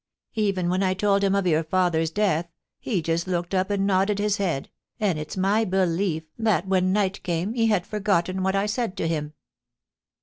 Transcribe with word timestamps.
Even 0.33 0.67
when 0.67 0.81
I 0.81 0.95
told 0.95 1.23
him 1.23 1.35
of 1.35 1.45
your 1.45 1.63
father's 1.63 2.09
death 2.09 2.47
he 2.79 3.03
just 3.03 3.27
looked 3.27 3.53
up 3.53 3.69
and 3.69 3.85
nodded 3.85 4.17
his 4.17 4.37
head, 4.37 4.71
and 4.99 5.19
it's 5.19 5.37
my 5.37 5.63
belief 5.63 6.23
that 6.39 6.67
when 6.67 6.91
night 6.91 7.21
came 7.21 7.53
he 7.53 7.67
had 7.67 7.85
forgotten 7.85 8.41
what 8.41 8.55
I 8.55 8.65
said 8.65 8.97
to 8.97 9.07
him.' 9.07 9.33